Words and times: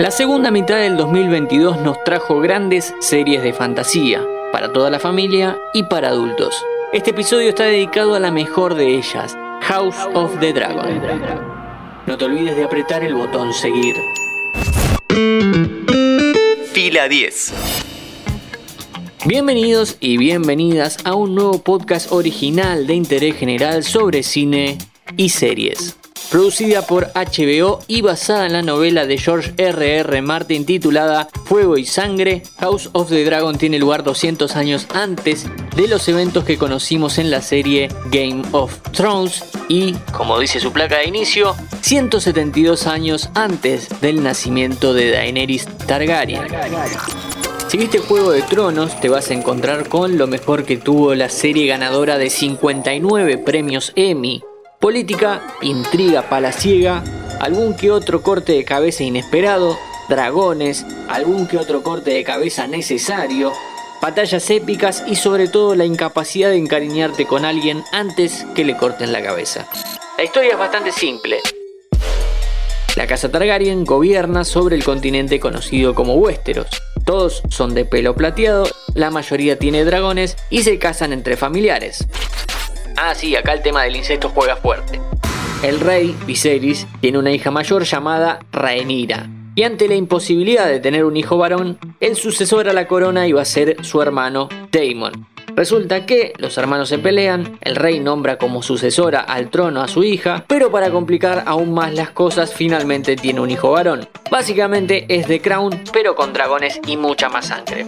La 0.00 0.10
segunda 0.10 0.50
mitad 0.50 0.78
del 0.78 0.96
2022 0.96 1.82
nos 1.82 2.02
trajo 2.04 2.40
grandes 2.40 2.94
series 3.00 3.42
de 3.42 3.52
fantasía, 3.52 4.26
para 4.50 4.72
toda 4.72 4.88
la 4.88 4.98
familia 4.98 5.58
y 5.74 5.82
para 5.82 6.08
adultos. 6.08 6.64
Este 6.94 7.10
episodio 7.10 7.50
está 7.50 7.64
dedicado 7.64 8.14
a 8.14 8.18
la 8.18 8.30
mejor 8.30 8.76
de 8.76 8.96
ellas, 8.96 9.36
House 9.60 9.98
of 10.14 10.40
the 10.40 10.54
Dragon. 10.54 11.02
No 12.06 12.16
te 12.16 12.24
olvides 12.24 12.56
de 12.56 12.64
apretar 12.64 13.04
el 13.04 13.12
botón 13.12 13.52
seguir. 13.52 13.94
Fila 16.72 17.06
10. 17.06 17.52
Bienvenidos 19.26 19.98
y 20.00 20.16
bienvenidas 20.16 20.96
a 21.04 21.14
un 21.14 21.34
nuevo 21.34 21.58
podcast 21.58 22.10
original 22.10 22.86
de 22.86 22.94
interés 22.94 23.36
general 23.36 23.84
sobre 23.84 24.22
cine 24.22 24.78
y 25.18 25.28
series. 25.28 25.99
Producida 26.30 26.86
por 26.86 27.08
HBO 27.14 27.80
y 27.88 28.02
basada 28.02 28.46
en 28.46 28.52
la 28.52 28.62
novela 28.62 29.04
de 29.04 29.18
George 29.18 29.52
R.R. 29.56 29.98
R. 29.98 30.22
Martin 30.22 30.64
titulada 30.64 31.28
Fuego 31.46 31.76
y 31.76 31.84
Sangre, 31.84 32.44
House 32.60 32.88
of 32.92 33.08
the 33.08 33.24
Dragon 33.24 33.58
tiene 33.58 33.80
lugar 33.80 34.04
200 34.04 34.54
años 34.54 34.86
antes 34.94 35.46
de 35.74 35.88
los 35.88 36.06
eventos 36.08 36.44
que 36.44 36.56
conocimos 36.56 37.18
en 37.18 37.32
la 37.32 37.42
serie 37.42 37.88
Game 38.12 38.42
of 38.52 38.78
Thrones 38.92 39.42
y, 39.68 39.94
como 40.12 40.38
dice 40.38 40.60
su 40.60 40.72
placa 40.72 40.98
de 40.98 41.08
inicio, 41.08 41.56
172 41.80 42.86
años 42.86 43.30
antes 43.34 43.88
del 44.00 44.22
nacimiento 44.22 44.94
de 44.94 45.10
Daenerys 45.10 45.66
Targaryen. 45.88 46.44
Si 47.66 47.76
viste 47.76 47.98
Juego 47.98 48.30
de 48.30 48.42
Tronos, 48.42 49.00
te 49.00 49.08
vas 49.08 49.30
a 49.30 49.34
encontrar 49.34 49.88
con 49.88 50.16
lo 50.16 50.28
mejor 50.28 50.64
que 50.64 50.76
tuvo 50.76 51.16
la 51.16 51.28
serie 51.28 51.66
ganadora 51.66 52.18
de 52.18 52.30
59 52.30 53.38
premios 53.38 53.92
Emmy, 53.96 54.42
Política, 54.80 55.42
intriga 55.60 56.30
palaciega, 56.30 57.04
algún 57.38 57.76
que 57.76 57.90
otro 57.90 58.22
corte 58.22 58.52
de 58.52 58.64
cabeza 58.64 59.04
inesperado, 59.04 59.78
dragones, 60.08 60.86
algún 61.06 61.46
que 61.46 61.58
otro 61.58 61.82
corte 61.82 62.12
de 62.12 62.24
cabeza 62.24 62.66
necesario, 62.66 63.52
batallas 64.00 64.48
épicas 64.48 65.04
y 65.06 65.16
sobre 65.16 65.48
todo 65.48 65.74
la 65.74 65.84
incapacidad 65.84 66.48
de 66.48 66.56
encariñarte 66.56 67.26
con 67.26 67.44
alguien 67.44 67.84
antes 67.92 68.46
que 68.54 68.64
le 68.64 68.74
corten 68.74 69.12
la 69.12 69.22
cabeza. 69.22 69.68
La 70.16 70.24
historia 70.24 70.52
es 70.52 70.58
bastante 70.58 70.92
simple. 70.92 71.40
La 72.96 73.06
casa 73.06 73.30
Targaryen 73.30 73.84
gobierna 73.84 74.46
sobre 74.46 74.76
el 74.76 74.82
continente 74.82 75.40
conocido 75.40 75.94
como 75.94 76.14
Westeros. 76.14 76.68
Todos 77.04 77.42
son 77.50 77.74
de 77.74 77.84
pelo 77.84 78.14
plateado, 78.14 78.66
la 78.94 79.10
mayoría 79.10 79.58
tiene 79.58 79.84
dragones 79.84 80.38
y 80.48 80.62
se 80.62 80.78
casan 80.78 81.12
entre 81.12 81.36
familiares. 81.36 82.06
Ah, 83.02 83.14
sí, 83.14 83.34
acá 83.34 83.54
el 83.54 83.62
tema 83.62 83.82
del 83.84 83.96
incesto 83.96 84.28
juega 84.28 84.56
fuerte. 84.56 85.00
El 85.62 85.80
rey, 85.80 86.14
Viserys, 86.26 86.86
tiene 87.00 87.18
una 87.18 87.32
hija 87.32 87.50
mayor 87.50 87.84
llamada 87.84 88.40
Rhaenyra. 88.52 89.26
Y 89.54 89.62
ante 89.62 89.88
la 89.88 89.94
imposibilidad 89.94 90.66
de 90.68 90.80
tener 90.80 91.06
un 91.06 91.16
hijo 91.16 91.38
varón, 91.38 91.78
el 92.00 92.14
sucesor 92.16 92.68
a 92.68 92.74
la 92.74 92.86
corona 92.86 93.26
iba 93.26 93.40
a 93.40 93.46
ser 93.46 93.82
su 93.82 94.02
hermano 94.02 94.50
Daemon. 94.70 95.26
Resulta 95.56 96.04
que 96.04 96.34
los 96.36 96.58
hermanos 96.58 96.90
se 96.90 96.98
pelean, 96.98 97.58
el 97.62 97.76
rey 97.76 98.00
nombra 98.00 98.36
como 98.36 98.62
sucesora 98.62 99.20
al 99.20 99.48
trono 99.48 99.80
a 99.80 99.88
su 99.88 100.04
hija, 100.04 100.44
pero 100.46 100.70
para 100.70 100.90
complicar 100.90 101.44
aún 101.46 101.72
más 101.72 101.94
las 101.94 102.10
cosas 102.10 102.52
finalmente 102.52 103.16
tiene 103.16 103.40
un 103.40 103.50
hijo 103.50 103.70
varón. 103.70 104.08
Básicamente 104.30 105.06
es 105.08 105.26
The 105.26 105.40
Crown, 105.40 105.84
pero 105.90 106.14
con 106.14 106.34
dragones 106.34 106.78
y 106.86 106.98
mucha 106.98 107.30
más 107.30 107.46
sangre. 107.46 107.86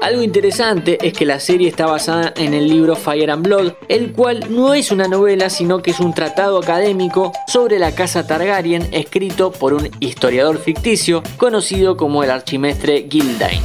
Algo 0.00 0.22
interesante 0.22 0.96
es 1.02 1.12
que 1.12 1.26
la 1.26 1.40
serie 1.40 1.68
está 1.68 1.86
basada 1.86 2.32
en 2.36 2.54
el 2.54 2.68
libro 2.68 2.94
Fire 2.94 3.32
and 3.32 3.44
Blood, 3.44 3.72
el 3.88 4.12
cual 4.12 4.44
no 4.48 4.72
es 4.72 4.92
una 4.92 5.08
novela, 5.08 5.50
sino 5.50 5.82
que 5.82 5.90
es 5.90 5.98
un 5.98 6.14
tratado 6.14 6.58
académico 6.58 7.32
sobre 7.48 7.80
la 7.80 7.92
casa 7.92 8.24
Targaryen 8.24 8.88
escrito 8.92 9.50
por 9.50 9.74
un 9.74 9.90
historiador 9.98 10.58
ficticio 10.58 11.24
conocido 11.36 11.96
como 11.96 12.22
el 12.22 12.30
archimestre 12.30 13.08
Gildain. 13.10 13.60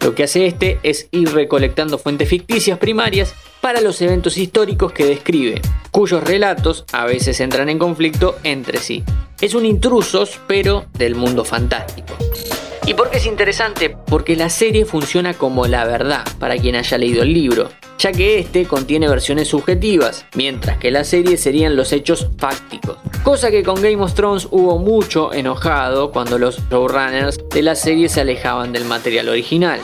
Lo 0.00 0.14
que 0.14 0.24
hace 0.24 0.46
este 0.46 0.80
es 0.82 1.08
ir 1.12 1.32
recolectando 1.32 1.98
fuentes 1.98 2.28
ficticias 2.28 2.78
primarias 2.78 3.32
para 3.60 3.80
los 3.80 4.02
eventos 4.02 4.36
históricos 4.36 4.92
que 4.92 5.06
describe, 5.06 5.62
cuyos 5.92 6.22
relatos 6.24 6.84
a 6.92 7.06
veces 7.06 7.38
entran 7.40 7.68
en 7.68 7.78
conflicto 7.78 8.36
entre 8.42 8.78
sí. 8.78 9.04
Es 9.40 9.54
un 9.54 9.64
intrusos, 9.64 10.40
pero 10.48 10.86
del 10.98 11.14
mundo 11.14 11.44
fantástico. 11.44 12.14
¿Y 12.86 12.92
por 12.92 13.10
qué 13.10 13.16
es 13.16 13.24
interesante? 13.24 13.88
Porque 13.88 14.36
la 14.36 14.50
serie 14.50 14.84
funciona 14.84 15.32
como 15.32 15.66
la 15.66 15.86
verdad 15.86 16.22
para 16.38 16.58
quien 16.58 16.76
haya 16.76 16.98
leído 16.98 17.22
el 17.22 17.32
libro, 17.32 17.70
ya 17.98 18.12
que 18.12 18.38
este 18.38 18.66
contiene 18.66 19.08
versiones 19.08 19.48
subjetivas, 19.48 20.26
mientras 20.36 20.76
que 20.76 20.90
la 20.90 21.04
serie 21.04 21.38
serían 21.38 21.76
los 21.76 21.92
hechos 21.92 22.28
fácticos. 22.36 22.98
Cosa 23.22 23.50
que 23.50 23.62
con 23.62 23.80
Game 23.80 24.02
of 24.02 24.12
Thrones 24.12 24.48
hubo 24.50 24.78
mucho 24.78 25.32
enojado 25.32 26.10
cuando 26.10 26.38
los 26.38 26.58
showrunners 26.68 27.40
de 27.48 27.62
la 27.62 27.74
serie 27.74 28.10
se 28.10 28.20
alejaban 28.20 28.72
del 28.72 28.84
material 28.84 29.30
original. 29.30 29.80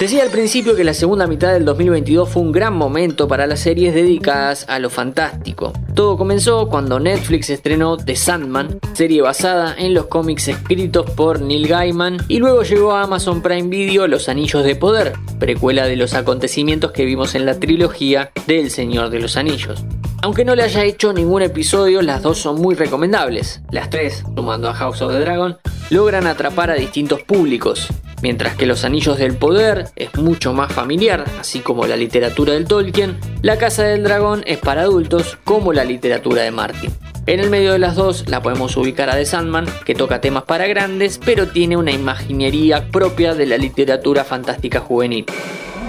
Decía 0.00 0.22
al 0.22 0.30
principio 0.30 0.74
que 0.74 0.84
la 0.84 0.94
segunda 0.94 1.26
mitad 1.26 1.52
del 1.52 1.64
2022 1.64 2.28
fue 2.28 2.42
un 2.42 2.52
gran 2.52 2.74
momento 2.74 3.28
para 3.28 3.46
las 3.46 3.60
series 3.60 3.94
dedicadas 3.94 4.66
a 4.68 4.78
lo 4.78 4.90
fantástico. 4.90 5.72
Todo 5.94 6.16
comenzó 6.16 6.68
cuando 6.68 6.98
Netflix 6.98 7.50
estrenó 7.50 7.96
The 7.96 8.16
Sandman, 8.16 8.80
serie 8.94 9.22
basada 9.22 9.74
en 9.78 9.94
los 9.94 10.06
cómics 10.06 10.48
escritos 10.48 11.08
por 11.10 11.40
Neil 11.40 11.68
Gaiman, 11.68 12.18
y 12.28 12.38
luego 12.38 12.62
llegó 12.64 12.92
a 12.92 13.02
Amazon 13.02 13.42
Prime 13.42 13.68
Video 13.68 14.08
Los 14.08 14.28
Anillos 14.28 14.64
de 14.64 14.74
Poder, 14.74 15.12
precuela 15.38 15.86
de 15.86 15.96
los 15.96 16.14
acontecimientos 16.14 16.90
que 16.90 17.04
vimos 17.04 17.34
en 17.34 17.46
la 17.46 17.60
trilogía 17.60 18.32
del 18.46 18.70
Señor 18.70 19.10
de 19.10 19.20
los 19.20 19.36
Anillos. 19.36 19.84
Aunque 20.22 20.44
no 20.44 20.54
le 20.54 20.62
haya 20.62 20.84
hecho 20.84 21.12
ningún 21.12 21.42
episodio, 21.42 22.02
las 22.02 22.22
dos 22.22 22.38
son 22.38 22.60
muy 22.60 22.74
recomendables. 22.74 23.60
Las 23.70 23.90
tres, 23.90 24.24
sumando 24.34 24.68
a 24.68 24.74
House 24.74 25.02
of 25.02 25.12
the 25.12 25.20
Dragon, 25.20 25.58
logran 25.90 26.26
atrapar 26.26 26.70
a 26.70 26.74
distintos 26.74 27.22
públicos. 27.22 27.88
Mientras 28.24 28.56
que 28.56 28.64
Los 28.64 28.86
Anillos 28.86 29.18
del 29.18 29.36
Poder 29.36 29.88
es 29.96 30.14
mucho 30.14 30.54
más 30.54 30.72
familiar, 30.72 31.26
así 31.38 31.60
como 31.60 31.86
la 31.86 31.94
literatura 31.94 32.54
del 32.54 32.64
Tolkien, 32.64 33.18
La 33.42 33.58
Casa 33.58 33.82
del 33.82 34.02
Dragón 34.02 34.42
es 34.46 34.56
para 34.56 34.80
adultos, 34.80 35.36
como 35.44 35.74
la 35.74 35.84
literatura 35.84 36.40
de 36.40 36.50
Martin. 36.50 36.90
En 37.26 37.38
el 37.38 37.50
medio 37.50 37.72
de 37.72 37.78
las 37.78 37.96
dos 37.96 38.26
la 38.26 38.40
podemos 38.40 38.78
ubicar 38.78 39.10
a 39.10 39.16
The 39.16 39.26
Sandman, 39.26 39.66
que 39.84 39.94
toca 39.94 40.22
temas 40.22 40.44
para 40.44 40.66
grandes, 40.66 41.20
pero 41.22 41.48
tiene 41.48 41.76
una 41.76 41.92
imaginería 41.92 42.88
propia 42.88 43.34
de 43.34 43.44
la 43.44 43.58
literatura 43.58 44.24
fantástica 44.24 44.80
juvenil. 44.80 45.26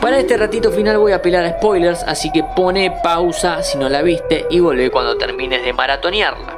Para 0.01 0.19
este 0.19 0.35
ratito 0.35 0.73
final 0.73 0.97
voy 0.97 1.13
a 1.13 1.15
apelar 1.15 1.45
a 1.45 1.57
spoilers, 1.57 2.03
así 2.03 2.33
que 2.33 2.43
pone 2.53 2.91
pausa 3.01 3.63
si 3.63 3.77
no 3.77 3.87
la 3.87 4.01
viste 4.01 4.45
y 4.49 4.59
vuelve 4.59 4.91
cuando 4.91 5.15
termines 5.15 5.63
de 5.63 5.71
maratonearla. 5.71 6.54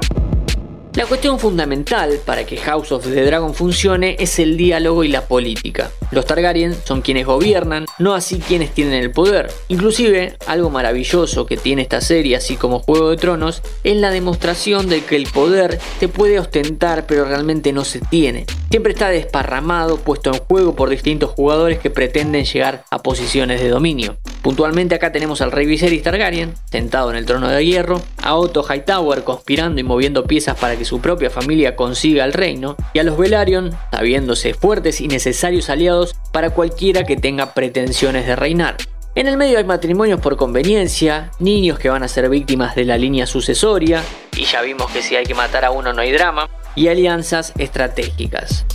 La 0.98 1.06
cuestión 1.06 1.38
fundamental 1.38 2.20
para 2.26 2.44
que 2.44 2.58
House 2.58 2.92
of 2.92 3.04
the 3.04 3.24
Dragon 3.24 3.54
funcione 3.54 4.16
es 4.18 4.40
el 4.40 4.58
diálogo 4.58 5.04
y 5.04 5.10
la 5.10 5.28
política. 5.28 5.92
Los 6.12 6.26
Targaryen 6.26 6.76
son 6.86 7.02
quienes 7.02 7.26
gobiernan, 7.26 7.86
no 8.00 8.14
así 8.14 8.40
quienes 8.40 8.74
tienen 8.74 8.94
el 8.94 9.12
poder. 9.12 9.52
Inclusive, 9.68 10.38
algo 10.48 10.70
maravilloso 10.70 11.46
que 11.46 11.58
tiene 11.58 11.82
esta 11.82 12.02
serie, 12.02 12.36
así 12.36 12.56
como 12.56 12.80
Juego 12.80 13.10
de 13.10 13.18
Tronos, 13.18 13.62
es 13.84 13.98
la 13.98 14.12
demostración 14.12 14.90
de 14.90 15.04
que 15.04 15.16
el 15.16 15.28
poder 15.28 15.80
se 16.00 16.08
puede 16.08 16.40
ostentar 16.40 17.06
pero 17.08 17.26
realmente 17.26 17.74
no 17.74 17.84
se 17.84 18.00
tiene. 18.00 18.46
Siempre 18.70 18.94
está 18.94 19.10
desparramado, 19.10 19.98
puesto 19.98 20.34
en 20.34 20.40
juego 20.40 20.76
por 20.76 20.90
distintos 20.90 21.32
jugadores 21.32 21.80
que 21.80 21.90
pretenden 21.90 22.46
llegar 22.46 22.84
a 22.90 23.02
posiciones 23.02 23.62
de 23.62 23.70
dominio. 23.70 24.18
Puntualmente 24.42 24.96
acá 24.96 25.12
tenemos 25.12 25.42
al 25.42 25.52
rey 25.52 25.66
Viserys 25.66 26.04
Targaryen, 26.04 26.54
sentado 26.70 27.10
en 27.10 27.18
el 27.18 27.26
trono 27.26 27.50
de 27.50 27.66
hierro, 27.66 28.02
a 28.22 28.36
Otto 28.36 28.64
Hightower 28.64 29.24
conspirando 29.24 29.82
y 29.82 29.84
moviendo 29.84 30.26
piezas 30.26 30.58
para 30.58 30.76
que 30.76 30.86
su 30.86 31.00
propia 31.00 31.30
familia 31.30 31.76
consiga 31.76 32.26
el 32.26 32.34
reino, 32.34 32.76
y 32.94 33.00
a 33.00 33.04
los 33.04 33.18
Velaryon 33.18 33.72
sabiéndose 33.92 34.54
fuertes 34.54 35.02
y 35.02 35.08
necesarios 35.08 35.70
aliados 35.70 35.97
para 36.32 36.52
cualquiera 36.52 37.04
que 37.04 37.18
tenga 37.18 37.54
pretensiones 37.54 38.26
de 38.26 38.36
reinar. 38.36 38.78
En 39.16 39.28
el 39.28 39.36
medio 39.36 39.58
hay 39.58 39.64
matrimonios 39.64 40.20
por 40.20 40.38
conveniencia, 40.38 41.32
niños 41.40 41.80
que 41.80 41.90
van 41.90 42.04
a 42.04 42.08
ser 42.08 42.30
víctimas 42.30 42.76
de 42.76 42.86
la 42.86 42.98
línea 42.98 43.26
sucesoria, 43.26 44.04
y 44.36 44.46
ya 44.46 44.62
vimos 44.62 44.92
que 44.92 45.02
si 45.02 45.16
hay 45.16 45.26
que 45.26 45.34
matar 45.34 45.66
a 45.66 45.72
uno 45.72 45.92
no 45.92 46.02
hay 46.02 46.12
drama, 46.12 46.48
y 46.76 46.88
alianzas 46.90 47.52
estratégicas. 47.58 48.66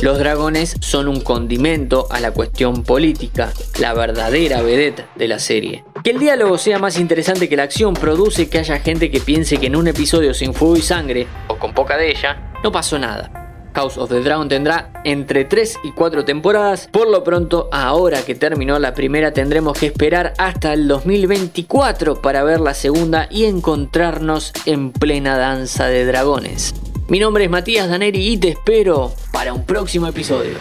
Los 0.00 0.18
dragones 0.18 0.74
son 0.80 1.06
un 1.06 1.20
condimento 1.20 2.08
a 2.10 2.18
la 2.18 2.32
cuestión 2.32 2.82
política, 2.82 3.52
la 3.78 3.94
verdadera 3.94 4.60
vedette 4.60 5.06
de 5.14 5.28
la 5.28 5.38
serie. 5.38 5.84
Que 6.02 6.10
el 6.10 6.18
diálogo 6.18 6.58
sea 6.58 6.80
más 6.80 6.98
interesante 6.98 7.48
que 7.48 7.56
la 7.56 7.62
acción 7.62 7.94
produce 7.94 8.50
que 8.50 8.58
haya 8.58 8.80
gente 8.80 9.12
que 9.12 9.20
piense 9.20 9.58
que 9.58 9.68
en 9.68 9.76
un 9.76 9.86
episodio 9.86 10.34
sin 10.34 10.52
fuego 10.52 10.76
y 10.76 10.82
sangre, 10.82 11.28
o 11.46 11.56
con 11.56 11.72
poca 11.72 11.96
de 11.96 12.10
ella, 12.10 12.52
no 12.64 12.72
pasó 12.72 12.98
nada. 12.98 13.41
House 13.74 13.98
of 13.98 14.10
the 14.10 14.20
Dragon 14.20 14.48
tendrá 14.48 14.90
entre 15.04 15.44
3 15.44 15.78
y 15.84 15.92
4 15.92 16.24
temporadas. 16.24 16.88
Por 16.90 17.08
lo 17.08 17.24
pronto, 17.24 17.68
ahora 17.72 18.22
que 18.22 18.34
terminó 18.34 18.78
la 18.78 18.94
primera, 18.94 19.32
tendremos 19.32 19.78
que 19.78 19.86
esperar 19.86 20.34
hasta 20.38 20.72
el 20.72 20.88
2024 20.88 22.20
para 22.20 22.42
ver 22.44 22.60
la 22.60 22.74
segunda 22.74 23.28
y 23.30 23.44
encontrarnos 23.44 24.52
en 24.66 24.92
plena 24.92 25.36
danza 25.36 25.86
de 25.86 26.04
dragones. 26.04 26.74
Mi 27.08 27.18
nombre 27.18 27.44
es 27.44 27.50
Matías 27.50 27.88
Daneri 27.88 28.26
y 28.26 28.38
te 28.38 28.48
espero 28.48 29.12
para 29.32 29.52
un 29.52 29.64
próximo 29.64 30.06
episodio. 30.06 30.56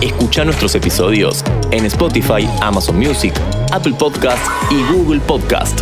Escucha 0.00 0.44
nuestros 0.44 0.74
episodios 0.74 1.42
en 1.70 1.86
Spotify, 1.86 2.48
Amazon 2.60 2.98
Music, 2.98 3.32
Apple 3.72 3.94
Podcast 3.98 4.46
y 4.70 4.82
Google 4.92 5.20
Podcast. 5.20 5.80